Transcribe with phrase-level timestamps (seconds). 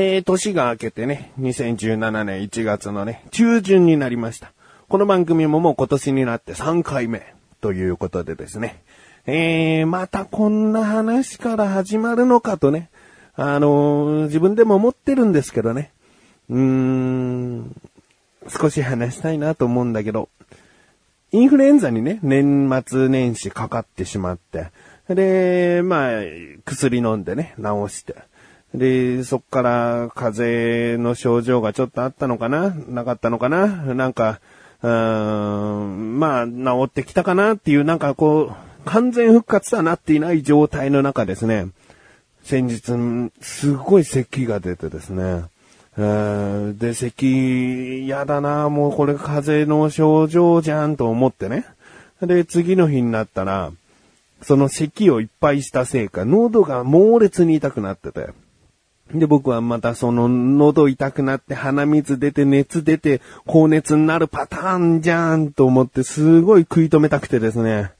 [0.00, 4.52] えー、年が明けてね、2017年1月のね、中旬になりました。
[4.88, 8.80] この番組ももう今年になって3回目ということでですね。
[9.26, 12.90] えー、またこんな話から始まるのかとね、
[13.34, 15.90] あのー、自分でも思ってるんですけどね。
[16.48, 17.74] うーん、
[18.46, 20.28] 少し話したいなと思うんだけど、
[21.32, 24.68] インフルエンザにね、年末年始かかってしまって、
[25.08, 26.22] で、まあ、
[26.64, 28.27] 薬飲んでね、治して。
[28.74, 32.74] で、そっから風邪の症状がちょっとあったのかな？
[32.88, 33.66] なかったのかな？
[33.66, 34.40] なんか、
[34.82, 38.54] うーん、まあ、治ってきたかなっていう、なんかこう、
[38.84, 41.68] 完全復活はなっていない状態の中ですね、
[42.44, 42.92] 先日、
[43.40, 45.44] すごい咳が出てですね、
[45.96, 51.64] で、咳、やだな、もうこれ風邪の症状じゃんと思ってね。
[52.20, 53.72] で、次の日になったら、
[54.42, 58.28] その咳をいっぱいしたせいか、喉が猛烈に痛くなってて。
[59.12, 67.92] で、僕はまたその喉痛くなって鼻水出て熱出て高熱になるパターンじゃんと思ってすごい食い止めたくてですね。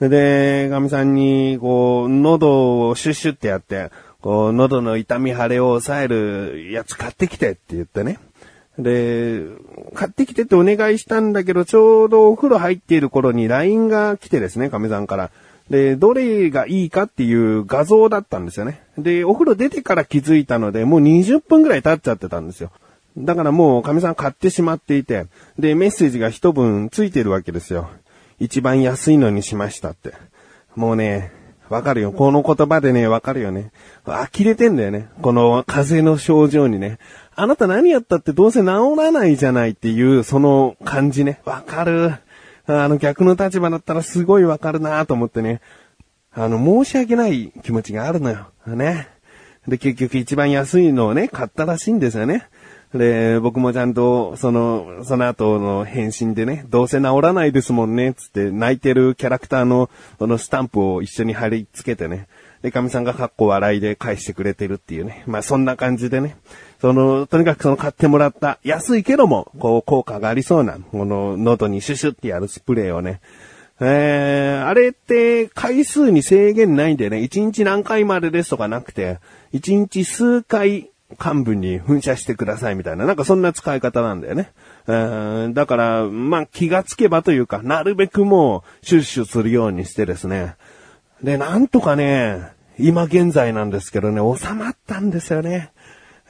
[0.00, 8.18] で、ガミさんにこう喉をシュッシュってやって、こう喉の痛み腫れを抑えるやつ買ってきてって言ってね。
[8.78, 9.42] で、
[9.94, 15.30] 買ってきてってお願いしたんだけど、ちょうどお風呂入っている頃に LINE が来てですね、亀さんから。
[15.72, 18.82] で、どれがいいかっていう画像だったんですよね。
[18.98, 22.70] で、お風呂出てから気づいたので、もう20分くらい経っちゃってたんですよ。
[23.16, 25.24] だからもう、神さん買ってしまっていて、
[25.58, 27.88] で、メッセージが一文ついてるわけですよ。
[28.38, 30.12] 一番安いのにしましたって。
[30.76, 31.32] もうね、
[31.70, 32.12] わかるよ。
[32.12, 33.72] この言葉でね、わかるよね。
[34.04, 35.08] 呆れてんだよね。
[35.22, 36.98] この風邪の症状にね。
[37.34, 38.66] あなた何やったってどうせ治
[38.98, 41.40] らないじゃないっていう、その感じね。
[41.46, 42.12] わかる。
[42.66, 45.60] あの逆の立場だったらすごいわかるなと思ってね。
[46.34, 48.48] あの、申し訳ない気持ちがあるのよ。
[48.66, 49.08] ね。
[49.68, 52.48] で、結局一番安いのをね、買ったらしいんですよね。
[52.94, 62.28] で、僕もちゃんと、その、その後の返信でね、どうせ治らないですもんね、つって泣いてるキャラクターの、そのスタンプを一緒に貼り付けてね。
[62.62, 65.24] で、神さんがかっこ笑いで返してくれてるっていうね。
[65.26, 66.36] まあそんな感じでね。
[66.80, 73.20] その、とにかくその買ってもらった、安いけども、こう、効果がありそうな、この、喉にシュシュってやるスプレーをね、
[73.80, 79.18] えー、あれって回数に制限ないんでね、1日何回までですとかなくて、
[79.52, 80.90] 1日数回
[81.20, 84.52] 幹部に噴射してくださいみたいな、なんかそんな使い方なんだよね。
[84.86, 90.56] えー、だから、まあ、気がつけばというか、なるべくもう、シュッシュするようにしてですね。
[91.22, 92.40] で、なんとかね、
[92.78, 95.70] 今現在なんですけどね、収まったんですよね。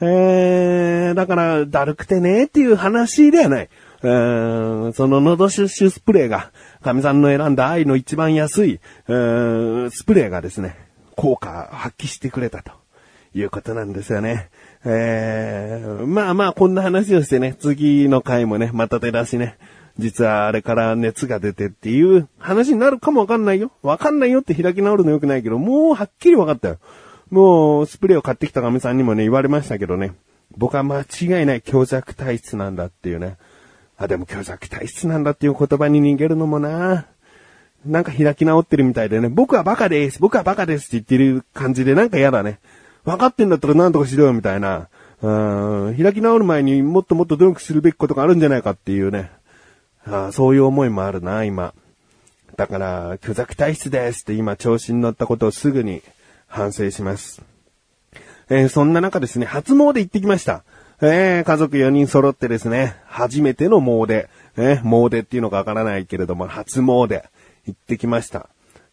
[0.01, 3.69] えー、だから、だるくてねっていう話ではない。
[4.03, 6.51] えー、その喉シュッシュスプレーが、
[6.83, 10.75] 神さんの選んだ愛の一番安い、えー、スプレーがですね、
[11.15, 12.71] 効果発揮してくれたと
[13.33, 14.49] いうことなんですよね。
[14.83, 19.57] えー、まあまあこんな話をしてね、次の回もね、また出だしね、
[19.99, 23.71] 実はあれから熱が出てっていう話になるかもわかんないよ。
[23.83, 26.77] わかんないよって開き直るのよくないけど、もうはっきりわかったよ。
[27.29, 30.13] もう、スプレーを買ってきた神さんにもね、言われましたけどね。
[30.57, 33.37] 僕は間違いない強弱体質なんだっていうね。
[33.97, 37.07] あ、でも強弱体質なんだっていう言葉に逃げるのもな
[37.85, 42.59] なんか開き直ってるみたいでね、僕はバカです、僕はバカですって言ってる感じでなんか嫌だね。
[43.03, 44.87] 分かってんだったら何とかしろよみたいな。
[45.21, 49.31] うん、開き直る前にもっともっと努力するべきことがあるんじゃないかっていうね。
[50.05, 51.73] あそういう思いもあるな、今。
[52.55, 56.01] だから、虚弱体質ですって今調子に乗ったことをすぐに
[56.47, 57.41] 反省します。
[58.49, 60.63] えー、そんな中ですね、初詣行ってきました。
[61.01, 64.27] えー、家族4人揃ってですね、初めての詣、
[64.57, 67.23] えー、詣っていうのかわからないけれども、初詣
[67.65, 68.49] 行ってきました。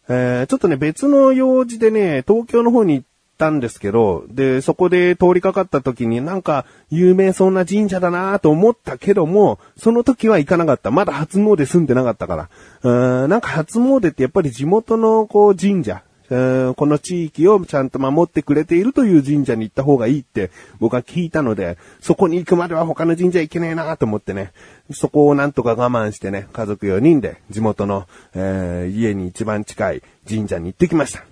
[0.09, 3.07] えー、ちょっとね、別の用事でね、東京の方に行っ
[3.41, 10.91] たんですけど、で、そこで通りかかった時になんか有名そうな神社だなと思ったけども、その時は行かなかった。
[10.91, 12.49] まだ初詣住んでなかったか
[12.83, 13.23] ら。
[13.23, 24.51] うん、なんか初詣ってやっぱり地元のこう神社、この地域をちゃんと守ってくれているという神社に行った方がいいって僕は聞いたので、そこに行くまでは他の神社行けねえなと思ってね、
[24.91, 31.30] そこをなんとか我慢してね、家族4人で地元の、えー、家に一番近い神社に行ってきました。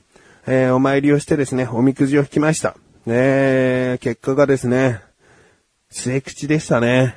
[0.52, 2.76] えー、お参りをしてですね、おみくじを引きました。
[3.06, 5.00] え結果がですね、
[5.92, 7.16] 末吉でしたね。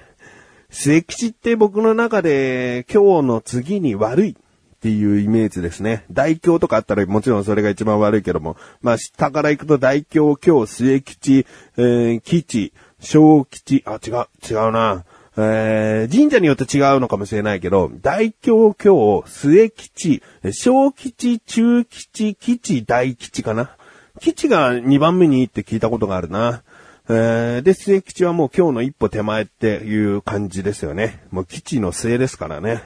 [0.68, 4.34] 末吉って僕の中で今日の次に悪いっ
[4.80, 6.04] ていうイメージですね。
[6.10, 11.46] 大凶とかあったらもちろんそれが一番悪いけども、まあ下から行くと大凶、今日、末吉、
[11.78, 15.06] えー、吉、小吉、あ、違う、違うな。
[15.36, 23.76] えー、神社によって違うのかもしれないけど、大凶今日、末吉、小吉、中吉、吉、大吉かな？
[24.20, 26.62] 吉が2番目にいいって聞いたことがあるな。
[27.08, 31.24] えー、で、末吉はもう今日の一歩手前っていう感じですよね。
[31.30, 32.82] もう基地の末ですからね。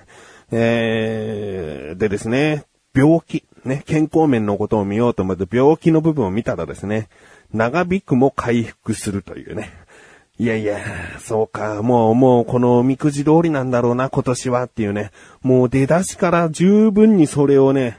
[0.53, 2.65] えー、でですね、
[2.95, 7.09] 病気、ね、健康面のことを見ようと思って病気の部分を見たらですね、
[7.53, 9.71] 長引くも回復するというね。
[10.39, 10.79] いやいや、
[11.19, 15.11] そうか、もう、もう、このおみくじ通りなんだろうな、今年はっていうね。
[15.41, 17.99] もう出だしから十分にそれをね、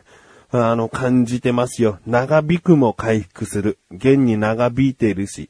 [0.52, 1.98] あの、感じてますよ。
[2.06, 3.80] 長引くも回復する。
[3.92, 5.50] 現に長引いているし。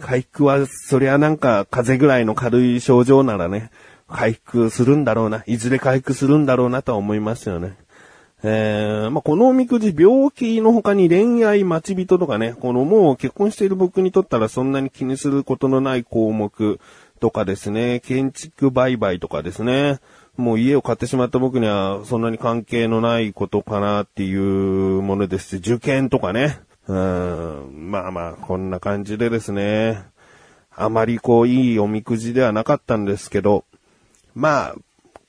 [0.00, 3.72] 回復は、そりゃなんか、風邪ぐらいの軽い症状ならね、
[4.08, 5.42] 回復するんだろうな。
[5.46, 7.74] いずれ回復するんだろうなとは思いますよね。
[8.44, 16.80] えー、まあ、このおみくじ、病気の他に恋愛、待ち人とかね、このもう結婚している僕にとったらそんなに気にすることのない項目
[17.20, 20.00] とかですね、建築売買とかですね、
[20.36, 26.58] もう家を買ってしまった僕にはそんなに関係のないことかなっていうものですし、受験とかね、
[26.88, 30.02] うん、まあまあ、こんな感じでですね、
[30.74, 33.64] あまりこういいおみくじではなかったんですけど、
[34.34, 34.74] まあ、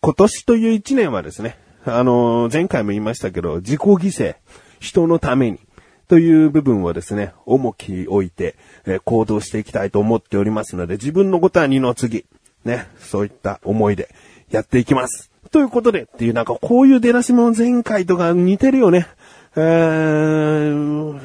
[0.01, 4.35] 今年という一年はですね、あの、前回も言いましたけど、自己犠牲、
[4.79, 5.59] 人のために、
[6.07, 12.25] という部分をですね、重き置いて、えー、行動していきたいと思っておりますので、自分のことは二の次、
[12.65, 14.09] ね、そういった思いで
[14.49, 15.31] やっていきます。
[15.51, 19.07] ということで、っていうなんかこういう出だしも前回とか似てるよね。
[19.55, 21.19] えー、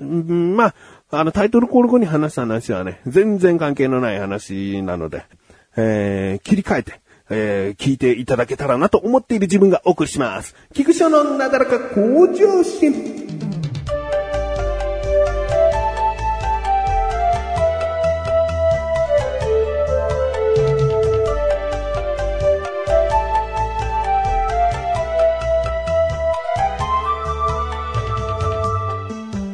[0.00, 0.74] まあ、
[1.10, 5.24] あのタイトルコール後に話した話はね、全然関係のない話なので、
[5.76, 7.00] えー、切り替えて、
[7.30, 10.54] えー、聞いていただけたらなと思っている自分がお送りします。
[10.74, 13.24] 菊池のなだらか向上心。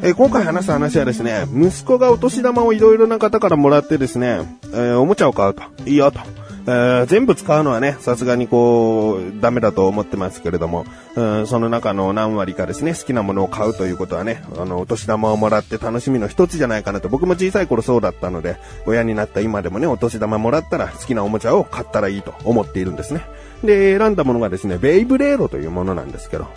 [0.03, 5.63] えー、今回話す話はですね、息子がお年玉をいろいろな方からもらってですね、えー、おもちゃを買うと。
[5.85, 6.21] いいよと。
[6.65, 10.85] 全部使うのはね、さすがにこう、ダメだと思ってますけれども、
[11.17, 23.23] うん、その中の何割かですね、好きなものを買うということはね、あの、お年玉をもらって楽しみの一つじゃないかなと、僕も小さい頃そうだったので、親になった今でもね、お年玉もらったら好きなおもちゃを買ったらいいと思っているんですね。
[23.65, 26.49] で、選んだものがですね、ベイブレードというものなんですけど、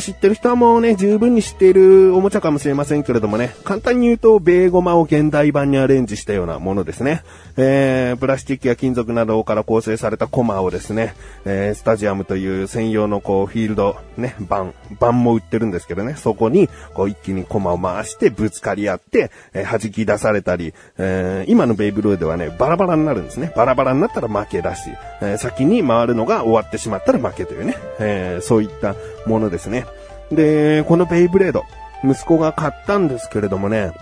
[0.00, 7.22] 知ってる人はもうね、十分に知っているおもちゃかもしれませんけれどもね、簡単に言うと、ベーゴマを現代版にアレンジしたようなものですね。
[7.56, 11.14] えー、プラスチックや金属などから構成されたコマをですね、
[11.44, 23.52] えー、スタジアムという専用のこう、フィールド、ね、盤、盤も売ってるんですけどね、そこに、こう一気にコマを回してぶつかり合って、えー、弾き出されたり、えー、今のベイブルーではね、バラバラになるんですね。
[23.56, 24.90] バラバラになったら負けだし、
[25.22, 28.94] え、先に回るのが終わってしまったら負けというね、え、そういった
[29.26, 29.86] ものですね。
[30.30, 31.64] で、このベイブレード、
[32.04, 33.92] 息子が買ったんですけれどもね、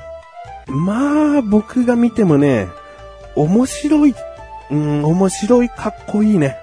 [0.67, 2.69] まあ、僕が見てもね、
[3.35, 4.15] 面白いっ、
[4.71, 6.57] うん、面白い、かっこいいね。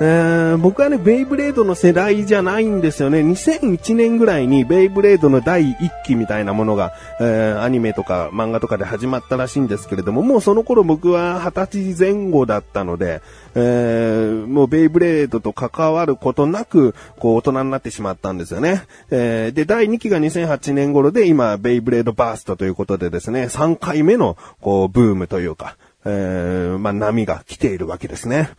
[0.00, 3.20] えー、僕はね、ベイブレードの世代じゃないんですよね。
[3.20, 13.22] 2001年ぐらいにベイブレードの第一期みたいなものが、えー、アニメとか漫画とかで始まったらしいんですけれども、もうその頃僕は20歳前後だったので、
[13.54, 18.82] えー、もうベイブレードと関わることなく、こう大人になってしまったんですよね。
[19.12, 28.50] えー、で、第2期が2008年頃で、今、ベイブレードバーストということでですね、3回目の、こう、ブームというか、えー、まあ、波が来ているわけですね。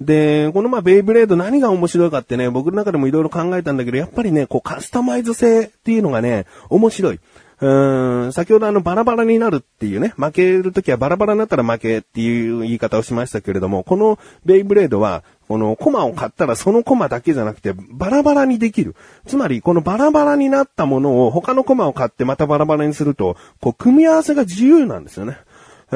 [0.00, 7.20] で、このまあベイブレード何が面白いかってね、僕の中でもいろいろ考えたんだけど、やっぱりね、こうカスタマイズ性っていうのがね、面白い。
[7.60, 18.96] うーん、先ほどあのバラバラになるっていうね、負けるときはバラバラになったら負けっていう言い方をしましたけれども、このベイブレードは、このコマを買ったらそのコマだけじゃなくてバラバラにできる。
[19.26, 25.36] つまりこのバラバラになったものを他のコマを買ってまたバラバラにすると、こう組み合わせが自由なんですよね。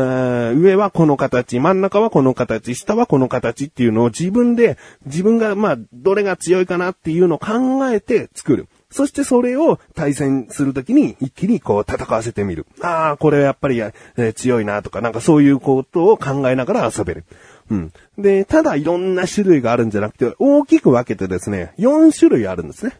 [0.02, 4.76] 上はこの形、真ん中はこの形、下はこの形っていうのを自分で、
[5.06, 8.68] 自分がまあ、どれが強いかなっていうのを考えて作る。
[8.90, 12.66] そしてそれを対戦するときに一気にこう戦わせてみる。
[12.82, 17.24] ああ、これはやっぱり、えー、強いなとか、なんかそういうことを考えながら遊べる。
[17.70, 17.92] うん。
[18.16, 22.92] で、ただいろんな種類があるんじゃなくて、大きく分けてですね、4種類あるんですね。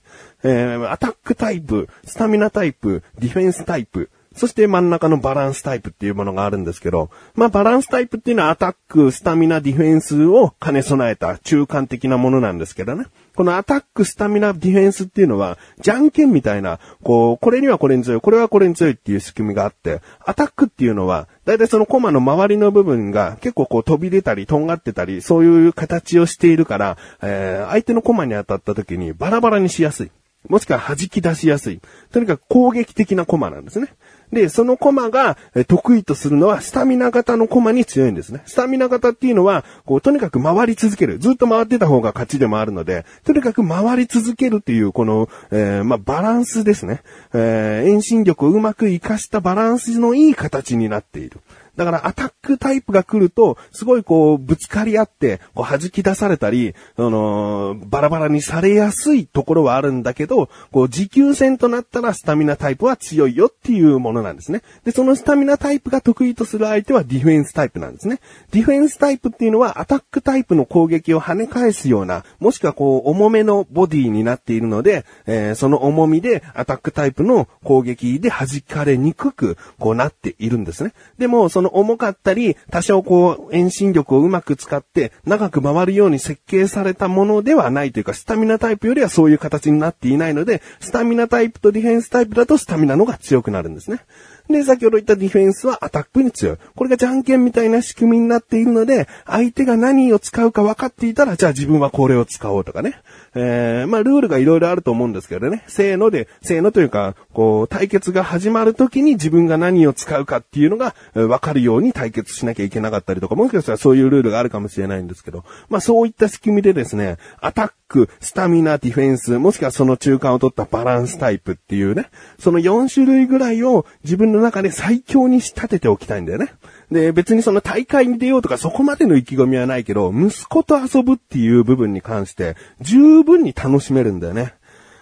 [0.43, 13.07] えー、アタックタイプ、スタミナタイプ、ディフェンスタイプ、そして真ん中のバランスタイプっていうものがあるんですけど、まあバランスタイプっていうのはアタック、スタミナ、ディフェンスを兼ね備えた中間的なものなんですけどね。
[13.35, 30.11] このアタック、スタミナ、ディフェンスっていうのは、じゃんけんみたいな、こう、これにはこれに強い、これはこれに強いっていう仕組みがあって、アタックっていうのは、だいたいそのコマの周りの部分が結構こう飛び出たり、とんがってたり、そういう形をしているから、えー、相手のコマに当たった時にバラバラにしやすい。
[30.49, 31.81] もしくは弾き出しやすい。
[32.13, 33.89] とにかく攻撃的なコマなんですね。
[34.33, 35.37] で、そのコマが
[35.69, 38.43] 得意とするのはスタミナ型のコマに強いんですね。
[38.47, 41.19] スタミナ型っていうのは、こう、とにかく回り続ける。
[41.19, 47.03] ずっと回ってた方が勝ちでもあるので、とにかく回り続けるっていう、この、えー、まあ、バランスですね。
[47.33, 51.41] えー、遠心力をうまく活かしたバランスのいい形になっている。
[51.77, 64.63] だからアタックタイプが来ると、すごいこう、ぶつかり合って、こう弾き出されたり、あのー、バラバラにされやすいところはあるんだけど、こう、持久戦となったらスタミナタイプは強いよっていうものなんですね。
[64.85, 68.21] で、そのスタミナタイプが得意とする相手はディフェンスタイプなんですね。
[68.53, 80.93] ディフェンスタイプっていうのはアタックタイプの攻撃を跳ね返すような、もしくはこう、重めのボディになっているので、えー、その重みでアタックタイプの攻撃で弾かれにくく、こうなっているんですね。
[81.19, 94.01] でも、その重かったり、多少こう、遠心力をうまく使って、長く回るように設計されたものではないというか、スタミナタイプよりはそういう形になっていないので、スタミナタイプとディフェンスタイプだとスタミナのが強くなるんですね。
[94.49, 96.57] で、先ほど言ったディフェンスはアタックに強い。
[96.75, 103.01] これがじゃんけんみたいな仕組みになっているので、相手が何を使うか分かっていたら、じゃあ自分はこれを使おうとかね。
[103.35, 105.63] えー、まあ、ルールがいろいろあると思うんですけどね。
[105.67, 126.53] せーので、せーのというか、こう、対決が始まるときに自分が何を使うかっていうのが、分かるように対決しなきゃいけなかったりとか、もしかしたらそういうルールがあるかもしれないんですけど、まあ、そういった仕組みでですね、アタック、スタミナ、ディフェンス、もしくはその中間を取ったバランスタイプっていうね、その4種類ぐらいを自分のの中で最強に仕立てておきたいんだよね。
[126.91, 134.55] で、別にその大会に出ようとかそこまでの意気込みはないけど、息子と遊ぶっていう部分に関して、十分に楽しめるんだよね。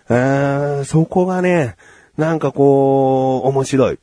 [0.09, 1.77] えー、そこがね、
[2.17, 3.99] なんかこう、面白い。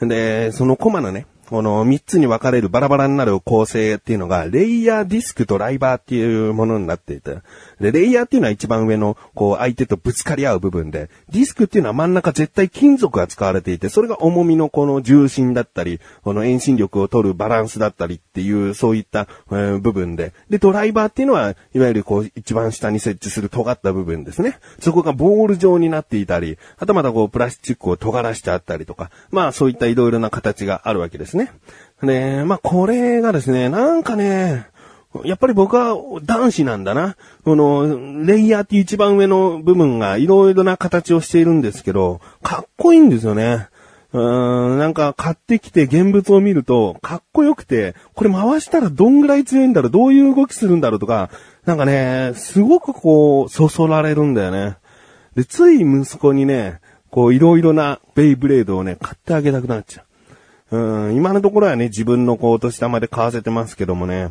[0.00, 7.38] で、そのコマのね、この3つに分かれるバラバラになる構成っていうのが、レイヤーディスクとライバーっていうものになっていて、
[7.80, 24.60] で、レイヤーっていうのは一番上の、こう、相手とぶつかり合う部分で、ディスクっていうのは真ん中絶対金属が使われていて、それが重みのこの重心だったり、この遠心力を取るバランスだったりっていう、そういった、えー、部分で、で、ドライバーっていうのは、いわゆるこう、一番下に設置する尖った部分ですね。
[24.78, 31.39] そこがボール状になっていたり、はたまたこう、プラスチックを尖らしてあったりとか、まあ、そういったいろいろな形があるわけですね。
[31.44, 31.52] ね
[32.02, 34.66] で、まあ、これがですね、なんかね、
[35.24, 37.16] やっぱり僕は男子なんだな。
[37.44, 43.68] この、レイヤーっていう一番上の部分がいろいろな形をしているんですけど、かっこいいんですよね。
[44.12, 51.30] うーん、なんか買ってきて現物を見ると、かっこよくて、これ回したらどんぐらい強いんだろう、どういう動きするんだろうとか、
[51.64, 54.76] なんかね、すごくこう、そそられるんだよね。
[55.34, 56.80] で、つい息子にね、
[57.10, 60.04] こう、いろいろなベイブレードをね、買ってあげたくなっちゃう。
[60.70, 64.30] うん、今のところはね、自分のこう、年玉で買わせてますけどもね、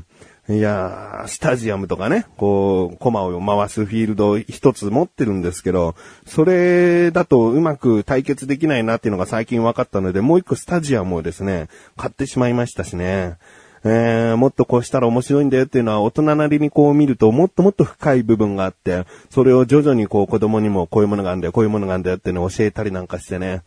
[0.50, 11.67] いやー、スタジアムとかね、こう、コマを回すフィールド一つ持ってるんですけど、それだとうまく対決できないなっていうのが最近分かったので、もう一個スタジアムをですね、
[11.98, 13.38] 買ってしまいましたしね。
[13.84, 23.62] えー、もっとこうしたら面白いんだよっていうのは大人なりにこう見るともっともっと深い部分があって、それを徐々にこう子供にもこういうものがあるんだよ、こういうものがあるんだよっていうのを教えたりなんかしてね、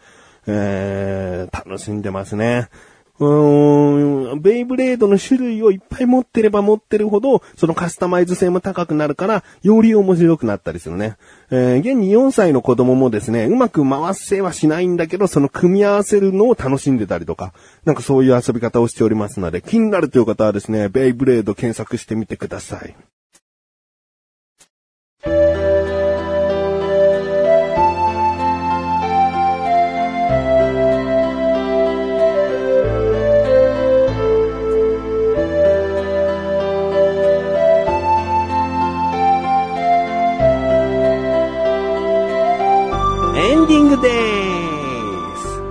[0.46, 2.68] えー、楽しんでますね。
[3.18, 11.16] うーん、ベイブレードの種類をいっぱい持ってれば持ってるほど、そのカスタマイズ性も高くなるから、より面白くなったりするね。
[11.50, 17.52] えー、現に4歳の子供もですね、うまく回せはしないんだけど、その組み合わせるのを楽しんでたりとか、
[17.84, 22.96] なんかそういう遊び方をしておりますので、気になるという方はですね、ベイブレード検索してみてください。
[43.66, 44.08] ディングで
[45.36, 45.62] す。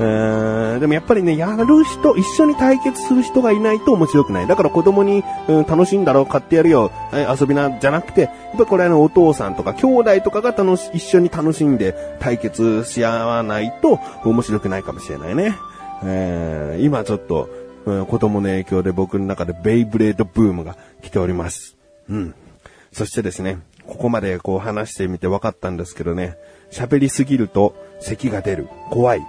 [0.00, 4.46] え、でもやっぱりね、やる人、一緒に対決する人がいないと面白くない。
[4.46, 15.56] だから子供に、うん、楽しいんだろう、買ってやるよ、遊びな、じゃなくて、やっぱこれあの、お父さんとか兄弟とかが楽し、一緒に楽しんで対決し合わないと面白くないかもしれないね。
[16.02, 17.48] えー、今ちょっと、
[17.86, 21.76] うん、子供の影響で僕の中でベイブレードブームが来ております。
[22.08, 22.34] うん。
[22.92, 26.36] そしてですね、ここまでこう話してみて分かったんですけどね、
[26.70, 28.68] 喋りすぎると咳が出る。
[28.90, 29.20] 怖い。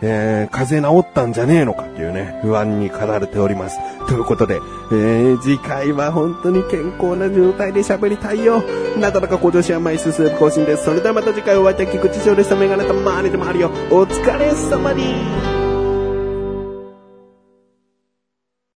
[0.00, 3.78] えー、風邪治ったんじゃねえのかっていうね、不安に駆られております。
[4.06, 8.62] ということで、えー、次回は本当に健康な状態で喋りたいよ。
[8.98, 10.84] なかなか向上心は毎週数更新です。
[10.84, 12.54] それではまた次回お会いいたい菊池翔でした。
[12.54, 13.70] メガネとマーネでもあるよ。
[13.90, 15.57] お疲れ様に